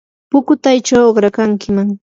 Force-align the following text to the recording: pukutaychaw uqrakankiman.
pukutaychaw 0.29 1.03
uqrakankiman. 1.09 1.89